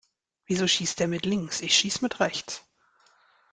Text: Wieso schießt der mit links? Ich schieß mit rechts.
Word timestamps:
Wieso 0.47 0.67
schießt 0.67 0.99
der 0.99 1.07
mit 1.07 1.27
links? 1.27 1.61
Ich 1.61 1.77
schieß 1.77 2.01
mit 2.01 2.19
rechts. 2.19 2.63